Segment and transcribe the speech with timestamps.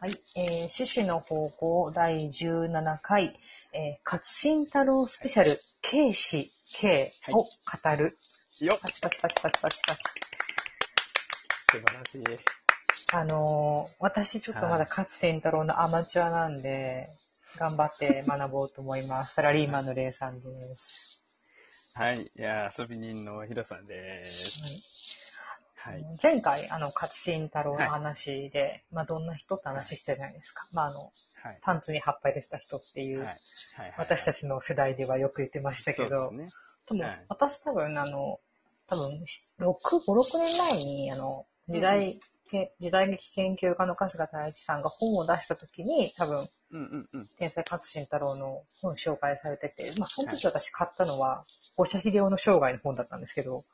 [0.00, 3.36] はい、えー、獅子の方向第17回、
[3.72, 7.48] えー、勝新太郎スペシャル、K 氏 K を語
[7.96, 8.16] る。
[8.60, 10.02] よっパチパチパチパチパチパチ。
[11.72, 12.38] 素晴らしい。
[13.12, 17.08] あのー私ちょっとまだ勝新太郎のアマチュアなんで、
[17.56, 19.34] 頑張って学ぼうと思います。
[19.34, 21.20] サラリーマンのレイさんです。
[21.94, 22.22] はい。
[22.22, 24.62] いやー、遊び人のヒロさんです。
[24.62, 24.80] はい
[25.78, 26.04] はい。
[26.20, 30.66] 前回、あの、勝新太郎の話で、まあ、どんな人って話してたじゃないですか。
[30.72, 31.12] まあ、あの、
[31.42, 31.58] はい。
[31.62, 33.26] パンツに葉っぱ入れてた人っていう、はい。
[33.76, 33.94] はい。
[33.96, 36.48] 私たちの世代ではよく言ってましたけど、で。
[36.88, 38.40] でもはい私多分、あの、
[38.88, 39.24] 多分、
[39.60, 42.20] 6、5、6年前に、あの、時代、
[42.50, 47.28] け時代劇研究家の春日太一さんが本を出した時に、多分、うんうんうん。
[47.38, 51.44] 天才勝新太郎の本紹介されてて、まあ、その時私買ったのは、
[51.76, 53.64] 五社秀夫の生涯の本だったんですけど、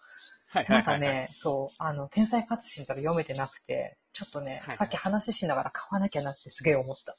[0.55, 0.99] はいはないんはい。
[0.99, 7.17] かね、そう、あの、天才勝新太郎読めてなくて、ちょっとね、はいさっき話しながら買わなきゃなってすげえ思った。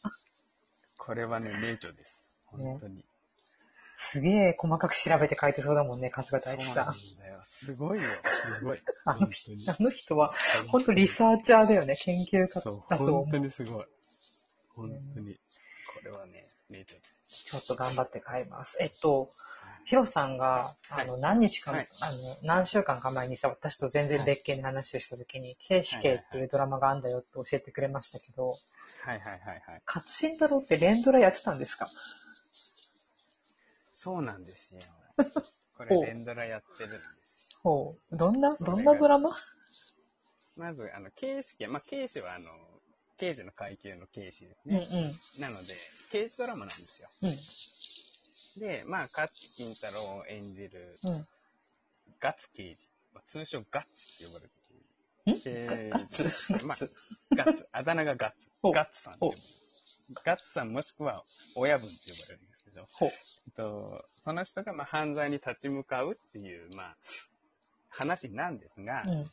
[0.98, 2.22] これはね、名著です。
[2.46, 3.04] 本当に。
[3.98, 7.18] すげえ細かく調べて書いてそうだもんね、春日太一そうなんさん。
[7.20, 7.42] だよ。
[7.48, 8.06] すごいよ。
[8.58, 8.82] すごい。
[9.06, 10.34] あの人あの人は、
[10.68, 13.86] 本当リサーチャーだよね、研究家だと思う本当にすごい。
[14.76, 15.36] 本当に。
[15.36, 15.40] こ
[16.04, 17.46] れはね、名著です。
[17.46, 18.78] ちょっと頑張って買います。
[18.82, 19.34] えっと、
[19.86, 28.58] ヒロさんが、あの、何日か、はいあの、何週間か前にさ、私と全然別件で話をしたときに、警視系っていうドラマがあんだよって教えてくれましたけど、
[29.04, 29.82] はいはいはいはい。
[29.86, 31.90] 勝新太郎って連ドラやってたんですか？
[33.94, 34.82] そうなんですよ。
[35.78, 37.60] これ、連ドラやってるんですよ。
[37.62, 38.18] ほう。
[38.18, 39.38] どんな、どんなドラマ？
[40.56, 42.50] まず、あの、刑事系、まあ、刑事は、あの、
[43.18, 45.20] 刑事の階級の刑事ですうんね。
[45.38, 45.78] なので、
[46.12, 47.10] 刑事ドラマなんですよ。
[47.22, 47.38] うん。
[48.56, 48.62] うん。
[48.62, 51.28] で、まあ、勝新太郎を演じるうん。
[52.20, 52.88] ガッツ刑事。
[53.14, 54.52] まあ、通称ガッツって呼ばれて
[55.32, 55.42] ん？
[55.42, 56.24] 刑事。
[56.66, 56.78] まあ、
[57.36, 57.68] ガッツ。
[57.72, 58.50] あだ名がガッツ。
[58.62, 59.48] ほうガッツさんって呼ほばれる
[60.24, 61.24] ガッツさんもしくは
[61.56, 63.10] 親分って呼ばれるんですけど、ほう。
[63.10, 63.14] え
[63.50, 66.96] っと、その人がまあ犯罪に立ち向かうっていう、まあ、
[67.90, 69.32] 話なんですが、うん。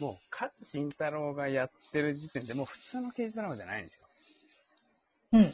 [0.00, 4.06] もう、勝新太郎がやってる時点でもう普通の刑事ドラマじゃないんですよ。
[5.32, 5.40] うん？
[5.40, 5.52] うん？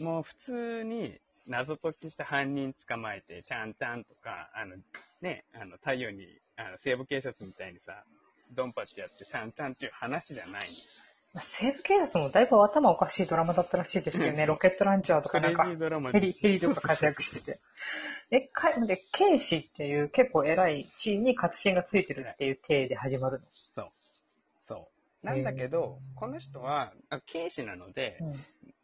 [0.00, 4.76] もう普通に謎解きして犯人捕まえて、ちゃんちゃんとか、あの、
[5.22, 6.26] ね、あの、太陽に、
[6.56, 8.04] あの、西部警察みたいにさ、
[8.54, 11.08] ドンパチやって、ちゃんちゃんっていう話じゃないんです
[11.40, 15.66] 西部警察もだいぶ頭おかしいドラマだったらしいですけどね、うんロケットランチャーとかなんか
[16.12, 17.60] ヘリ、ヘリとか活躍してて。
[18.30, 23.40] え、か、で、警視っていう結構偉い地位に勝新がついてるっていう体で始まる
[23.74, 23.90] そう。
[24.66, 24.88] そ
[25.22, 25.26] う。
[25.26, 28.34] なんだけどこの人は、あ警視なので、の。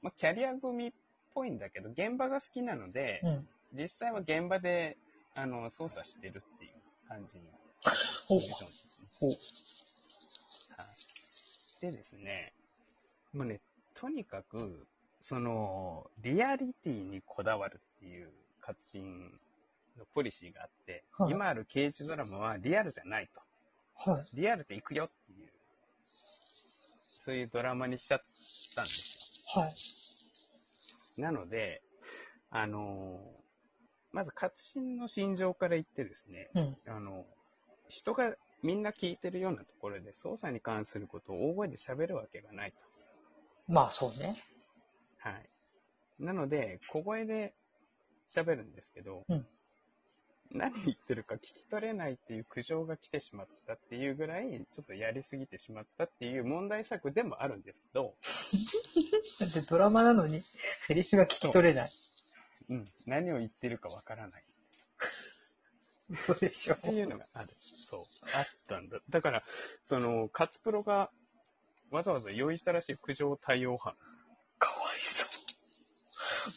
[0.03, 0.93] まあ、キャリア組っ
[1.35, 3.29] ぽいんだけど、現場が好きなので、うん。
[3.31, 3.49] うん。
[3.73, 4.97] 実際は現場で、
[5.35, 6.73] あの、操作してるっていう
[7.09, 7.45] 感じの
[8.29, 9.09] ポジションですね。
[9.19, 9.31] ほう。
[9.31, 9.37] は
[10.85, 11.81] い。
[11.81, 12.53] でですね、
[13.33, 13.61] もうね、
[13.95, 14.87] とにかく、
[15.21, 18.31] その、リアリティにこだわるっていう
[18.61, 19.33] 活心
[19.99, 24.11] のポリシーがあって、はい今ある刑事ドラマはリアルじゃないと。
[24.11, 24.25] はい。
[24.35, 25.49] リアルで行くよっていう、
[27.25, 28.21] そういうドラマにしちゃっ
[28.75, 29.63] たんですよ。
[29.63, 29.75] はい。
[31.17, 31.83] なので、
[32.51, 33.21] あの
[34.13, 36.77] まず活心の心情から言ってですね、うん。
[36.87, 37.27] あの、
[37.89, 42.79] 人がみんな聞いてるようなところで捜査に関することを大声で喋るわけがないと。
[43.67, 44.37] まあそうね。
[45.19, 45.51] はい。
[46.21, 47.55] なので、小声で
[48.33, 49.47] 喋るんですけど、うん
[50.55, 58.15] 何言ってるか聞き取れないっていう苦情が来てしまったっていうぐらい、ちょっとやりすぎてしまったっていう問題作でもあるんですけど、
[59.41, 60.45] だってドラマなのに、
[60.87, 61.93] セリフが聞き取れない。
[62.71, 64.45] うん、何を言ってるかわからない
[66.09, 66.79] 嘘でしょっ。
[66.79, 67.57] ていうのがある。
[67.91, 68.05] そう。
[68.35, 69.01] あったんだ。
[69.11, 69.43] だから、
[69.83, 71.11] その、カツプロが
[71.91, 73.95] わざわざ用意したらしい苦情対応班。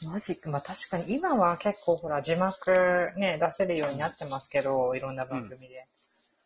[0.04, 0.50] マジか。
[0.50, 5.88] まあ確かに今は結構ほら字幕ね、出せるようになってますけど、いろんな番組で。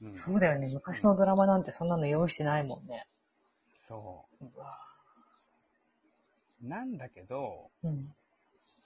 [0.02, 0.70] うん、そうだよね。
[0.74, 3.08] 昔のドラマなんてそんなの用意してないもんね。
[3.88, 4.78] そうわ
[6.64, 6.68] う。
[6.68, 8.14] なんだけど、うん。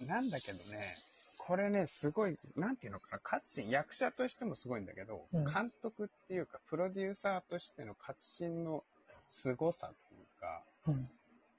[0.01, 0.97] なんだけどね、
[1.37, 8.83] これね、すごい、なんていうのかな、勝新、役者としてもすごいんだけど、うん監督っていうか、プロデューサーとしての勝新の
[9.29, 11.09] 凄さっていうか、うん。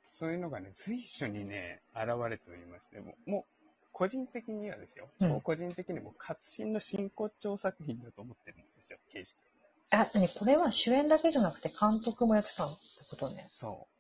[0.08, 9.37] そういうのがね、随所にね、現れておりまして、もう、もう個人的にはですよ、うん超個人的にも勝新の真骨頂作品だと思ってるんですよ、刑事。
[9.91, 12.76] あ、何これは主演だけじゃなくて監督もやってたって
[13.08, 13.49] ことね。
[13.53, 13.97] そう。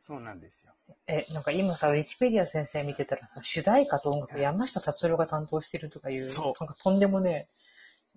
[0.00, 0.72] そうなんですよ。
[1.06, 7.48] え、なんか今さ、ウィキペディア先生見てたらさ、主題歌と音楽山下達郎が担当してるとかいう、そうなんかとんでもね、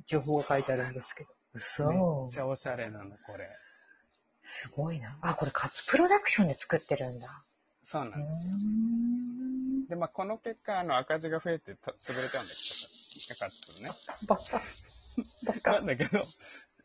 [0.05, 1.29] 情報が書いてあるんですけど。
[1.53, 1.85] 嘘。
[1.85, 1.91] め
[2.29, 3.49] っちゃおしゃれなの、これ。
[4.41, 5.17] すごいな。
[5.21, 7.43] あ、これカツプロダクションで作ってるんだ。
[7.83, 8.53] そうなうんですよ。
[8.53, 9.87] ん。
[9.87, 12.53] で、まあ、この結果、あの、赤字が増えてた潰れちゃうんだ
[13.27, 13.91] けど、カツプロね。
[14.27, 14.61] バカ。
[15.43, 15.79] バなカ。
[15.81, 16.25] んだけど、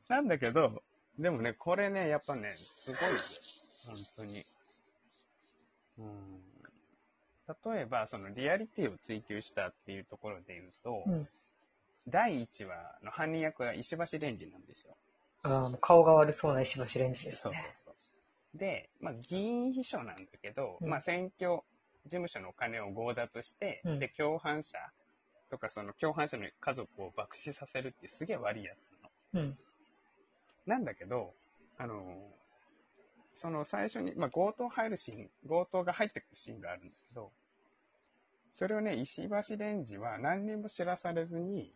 [0.08, 0.82] なんだけど、
[1.18, 3.20] でもね、これね、やっぱね、すごいよ。
[3.86, 4.44] 本当に。
[5.98, 6.40] うん。
[7.74, 11.28] 例えば、そのリアリティを追求したっていうところで言うと、うん。
[12.08, 14.96] 第1話の犯人役は石橋蓮司なんですよ。
[15.46, 17.74] あーもう顔が悪そうな石橋レンジですそうそうね。
[17.84, 18.58] そう。
[18.58, 21.60] で、まあ、議員秘書なんだけど、うんまあ、選挙
[22.04, 24.78] 事務所のお金を強奪して、うんで、共犯者
[25.50, 28.72] とか、その共犯者の家族を爆死させるってすげえ悪いや
[29.32, 29.46] つなの。
[29.46, 29.58] うん。
[30.66, 31.32] なんだけど、
[31.78, 32.32] あの、
[33.34, 37.30] その最初に、まあ、強盗入るシーン、強盗が入ってくるシーンがあるんだけど、
[38.50, 41.72] それをね、石橋レンジは何にも知らされずに、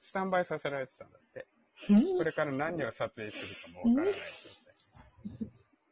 [0.00, 1.46] スタンバイさせられてたんだって。
[2.18, 5.50] これから何を撮影するかもわからない状態。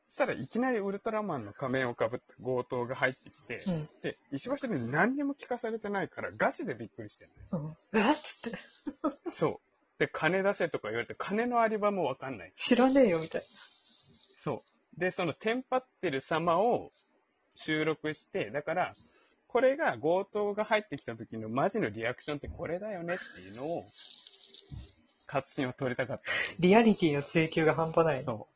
[0.08, 3.88] そしたらいきなりウルトラマンの仮面をかぶった強盗が入ってきて、うん。
[4.02, 8.00] で、石橋レンジ何にも聞かされてないからガチでびっくりしてるのようん。
[8.00, 8.58] えっつって、
[9.32, 9.98] そう。
[9.98, 12.52] で、金出せとか言われて、金のあり場もわかんない。
[12.56, 13.44] 知らねえよ、みたい
[14.38, 14.64] そ
[14.96, 15.00] う。
[15.00, 16.92] で、そのテンパってる様を
[17.56, 18.94] 収録して、だから、
[19.48, 23.87] これが強盗が入ってきた時のマジのリアクションってこれだよねっていうのを、
[25.34, 26.22] 活心を取りたかった
[26.60, 28.22] リアリティの追求が半端ない。
[28.25, 28.46] そ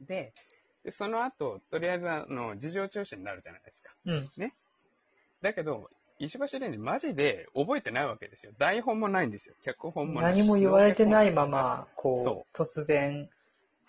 [0.00, 0.06] う。
[0.06, 0.32] で、
[0.84, 3.92] でその後、とりあえず、あの、事情聴取になるじゃないですか。
[4.04, 4.30] うん。
[5.42, 5.90] だけど、
[6.20, 8.52] 石橋蓮司マジで覚えてないわけですよ。
[8.58, 9.56] 台本もないんですよ。
[9.64, 13.28] 脚本もないし何も言われてないまま、こ、そう突然、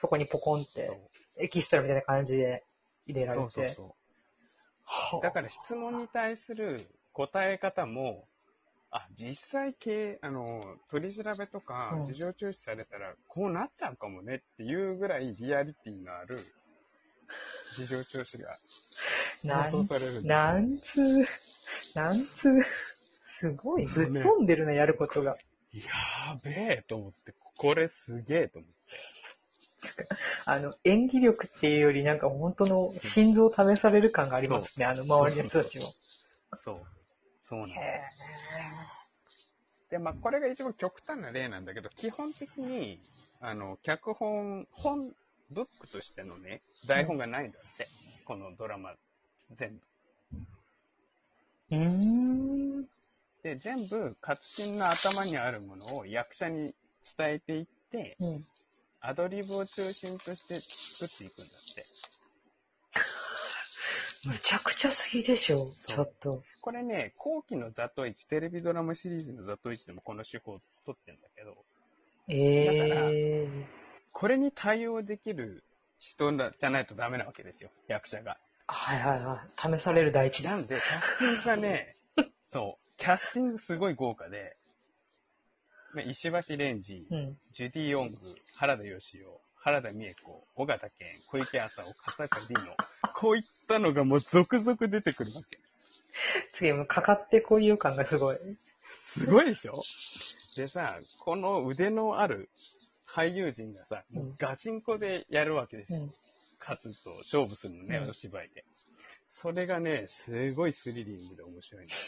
[0.02, 1.00] そこにポコンっそうて、
[1.38, 2.64] エキストラみたいな感じで
[3.06, 3.50] 入れられて。
[3.50, 3.86] そうそうそう。
[4.84, 8.28] はあだから質問に対する答え方も、
[8.92, 16.40] あ、実際系、あの、取り調べとかうん、事情聴取されたら、こうなっちゃうかもねっていうぐらいリアリティのある
[17.76, 18.58] 事情聴取が
[19.44, 21.26] なん放送されるんですよなんつう、
[21.94, 22.54] なんつう、
[23.24, 25.38] すごい、ぶっ飛んでるな、やることが。
[25.74, 28.78] やべえと思って、これすげえと思って。
[30.46, 35.94] あの、演技力っていうより、なんか本当の心臓を試される感がありますね、あの、周りの人たちも。
[36.56, 36.97] そう。
[37.48, 37.80] そうなんへで
[39.88, 39.92] す。
[39.92, 43.00] で、まあ、これが一番極端な例なんだけど、基本的に、
[43.40, 45.14] あの、脚本、本、
[45.50, 47.90] ブックとしてのね、台本がないんだって。
[48.26, 48.96] このドラマ、
[49.52, 49.80] 全。
[51.72, 52.82] うーん。
[53.44, 56.76] で、全部、活心の頭にあるものを役者に
[57.18, 58.46] 伝えていって、うん。
[59.00, 61.86] アドリブを中心として作っていくんだって。
[64.28, 66.44] むちゃくちゃすぎでしょ、ちょっと。
[66.60, 71.56] これね、後期のザトイチ、テレビドラマシリーズのザトイチでもこの手法を取ってんだけど、
[72.28, 73.68] ええ
[74.12, 75.64] これに対応できる
[75.98, 78.38] 人なじゃないとダメなわけですよ、役者が。
[78.68, 79.44] はいはいは
[79.76, 79.80] い。
[79.80, 80.58] 試される第一弾。
[80.58, 81.96] なんで、キャスティングがね、
[82.44, 84.58] そう、キャスティングすごい豪華で、
[85.94, 87.38] まあ石橋蓮司、うん。
[87.52, 89.26] ジュディ・オング、原田義雄、
[89.56, 92.76] 原田美恵子、尾形健、小池麻生、片瀬里乃、
[93.20, 95.58] こういったのがもう続々出てくるわけ。
[96.54, 98.38] 次、もうかかってこいよ感がすごい。
[99.14, 99.82] すごいでしょ？
[100.56, 102.50] でさ、この腕のある
[103.08, 106.02] 俳優陣がさ、もうガチンコでやるわけですよ。
[106.02, 106.14] うん。
[106.60, 108.64] 勝つと勝負するのね、うんお芝居で。
[109.28, 112.02] それがね、すごいスリリングで面白いんだよ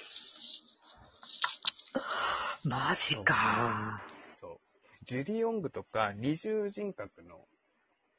[2.63, 4.03] マジか。
[4.33, 4.59] そ
[5.01, 5.05] う。
[5.05, 7.47] ジュディ・オングとか二重人格の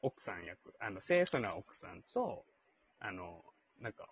[0.01, 2.45] 奥さん役、あの、清楚な奥さんと、
[3.01, 3.43] あの、
[3.79, 4.07] なんか、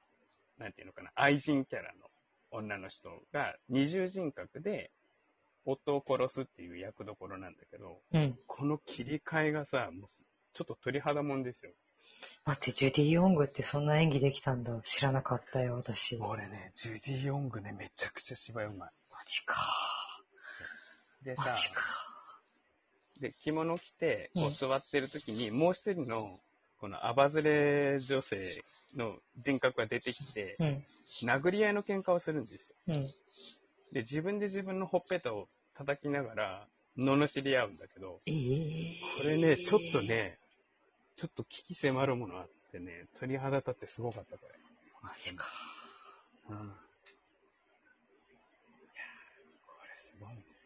[0.57, 2.09] なんていうのかな、愛人キャラの
[2.51, 4.91] 女の人が二重人格で
[5.65, 8.37] 夫を殺すっていう役どころなんだけど、うん。
[8.47, 10.09] この切り替えがさ、もう
[10.53, 11.71] ちょっと鳥肌もんですよ。
[12.45, 14.73] 待って、ジュディ・ヨングってそんな演技できたんだ。
[14.83, 16.17] 知らなかったよ、私。
[16.17, 18.89] マ俺ね、ジュディ・オングね、めちゃくちゃ芝居うまい。
[19.29, 19.55] ジか。
[21.23, 21.55] でさ。
[23.19, 26.39] で、着物着て、こううん座ってる時に、もう一人の、
[26.79, 28.63] このアバズレ女性
[28.95, 30.85] の人格が出てきて、うん。
[31.23, 32.75] 殴り合いの喧嘩をするんですよ。
[32.87, 33.13] うん。
[33.93, 36.67] で、自分で自分のほっぺたを叩きながら、
[36.97, 40.01] 罵り合うんだけど、ええこれね、ちょっと。
[40.01, 40.37] ね、
[41.15, 44.55] ちょっと危機迫るものあってね、鳥肌立ってすごかった、これ。
[45.01, 45.45] マジか。
[46.49, 46.55] うん。
[46.55, 46.63] いや
[49.65, 50.59] これすごいんですよ。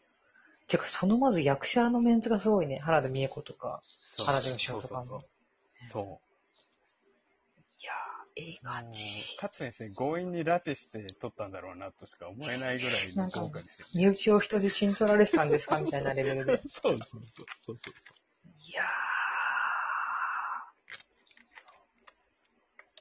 [0.67, 2.79] てか、そのまず役者のメンツがすごいね。
[2.79, 3.81] 原田美恵子とか、
[4.17, 5.01] 原田義雄とかの。
[5.01, 5.89] そうそうそう。
[5.89, 6.32] そう。
[8.35, 9.01] いい感じ。
[9.41, 13.91] 勝先生、強引に拉致して取ったんだろうなとしか思えないぐらいのですよ、ね。
[13.93, 16.61] 身内を人質に取られてたんですかみたいなレベルで。
[16.67, 17.23] そうですね。
[17.35, 17.93] そうそうそう。
[18.67, 18.83] いや。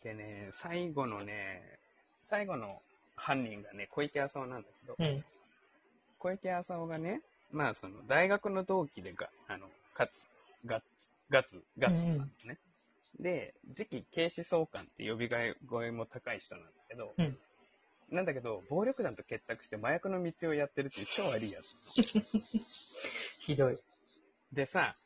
[0.02, 1.78] でね、最後のね、
[2.24, 2.82] 最後の
[3.16, 5.24] 犯人がね、小池麻夫なんだけど、うん、
[6.18, 7.22] 小池麻夫がね、
[7.52, 10.28] まあその大学の同期でが、あの、勝つ、
[10.66, 10.86] ガッツ、
[11.30, 12.26] ガッツ、ガッツさんね。
[12.48, 12.71] うん
[13.20, 15.28] で、次期警視総監って呼び
[15.68, 17.38] 声も高い人なんだけど、うん
[18.10, 21.66] なんだけど、暴力団と結託して麻薬の密輸をやってるっていう超悪いやつ。
[23.40, 23.82] ひどい。
[24.52, 24.96] でさ、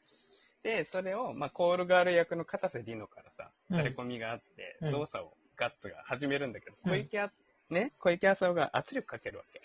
[0.65, 7.33] で、それを、まあ、コールガール役の片瀬里乃からさ、うんタレコミがあって、うん捜査をガッツが始めるんだけど、うん小池あ、
[7.71, 9.63] ね、小池麻生が圧力かけるわけ。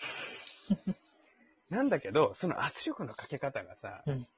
[1.68, 4.28] なんだけど、その圧力のかけ方がさ、うん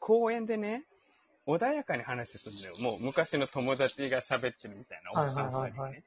[0.00, 0.84] 公園でね、
[1.46, 2.76] 穏やかに話するんだよ。
[2.78, 6.04] もう昔の友達が喋ってるみたいなおっさん二人はいはいはいはいね。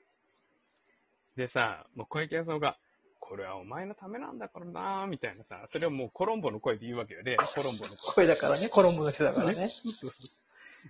[1.35, 2.77] でさ、もう小池麻生が、
[3.19, 7.23] これはお前のためなんだからなーみたいなさ、それをもうコロンボの声で言うわけよ。
[7.23, 8.13] で、コロンボの声。
[8.13, 9.69] 声だからね、コロンボの人だからね。
[9.99, 10.29] そうそう。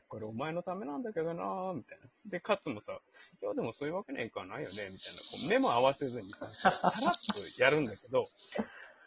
[0.10, 2.06] これお前のためなんだけどなーみたいな。
[2.26, 3.00] で、カツもさ、
[3.42, 5.22] いやでもそういうわけにはいかないよねみたいな。
[5.22, 8.28] こう目も合わせずにさ、さらっとやるんだけど、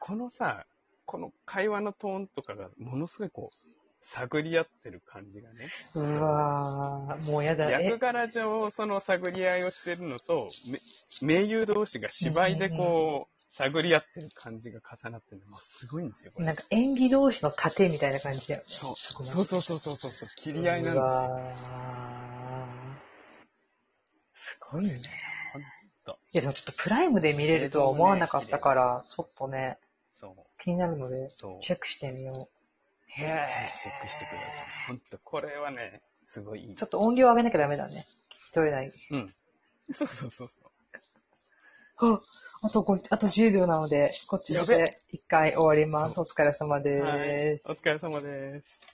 [0.00, 0.66] このさ、
[1.04, 3.67] この会話のトーンとかがものすごいこう、
[4.12, 5.68] 探り合ってる感じがね。
[5.94, 7.68] うわー、もうやだ。
[7.68, 7.84] え？
[7.84, 10.80] 役柄上、その探り合いをしてるのと、め
[11.20, 16.46] 盟友同士が芝居でこう、探り合ってる感じが重なってるのもうすごいんですよ、これ。
[16.46, 18.66] なんか演技同士の盾みたいな感じだよね。
[18.68, 21.08] そう、そそうそうそうそうそうそう、切り合いなんですよ。
[21.08, 22.98] うわー
[24.34, 25.02] すごいね。
[26.32, 29.78] いや、でもちょっとプライムで見れるとは思わなかったから、ちょっとね、
[30.18, 31.30] そう、気になるので。
[31.62, 32.57] チェックしてみよう。
[33.18, 34.86] チェックしてください。
[34.86, 36.86] 本当これはね、すごいいいちょ。
[36.86, 38.06] っと音量上げなきゃダメだね。
[38.54, 38.92] 取れない。
[39.10, 39.34] うん。
[39.92, 42.14] そうそうそうそう。
[42.14, 42.20] あ、
[42.62, 46.20] あと5、あと10秒なので、こっちで一回終わります。
[46.20, 47.68] お疲れ様です。
[47.68, 47.76] はい。
[47.76, 48.87] お疲れ様です。